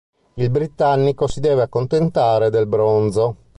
Il 0.33 0.49
britannico 0.49 1.27
si 1.27 1.39
deve 1.39 1.61
accontentare 1.61 2.49
del 2.49 2.65
bronzo. 2.65 3.35